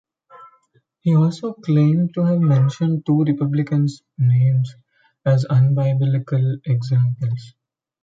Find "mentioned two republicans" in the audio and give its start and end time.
2.41-4.01